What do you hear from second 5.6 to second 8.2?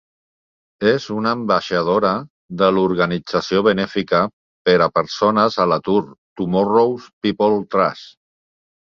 a l'atur Tomorrow's People Trust.